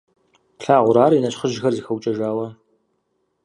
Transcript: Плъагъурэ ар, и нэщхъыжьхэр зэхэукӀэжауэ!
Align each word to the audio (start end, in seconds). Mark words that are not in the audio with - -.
Плъагъурэ 0.59 0.99
ар, 1.05 1.13
и 1.17 1.19
нэщхъыжьхэр 1.23 1.73
зэхэукӀэжауэ! 1.75 2.47